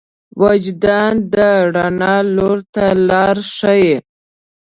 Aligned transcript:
وجدان 0.41 1.13
د 1.33 1.35
رڼا 1.75 2.15
لور 2.35 2.59
ته 2.73 2.85
لار 3.09 3.37
ښيي. 3.55 3.95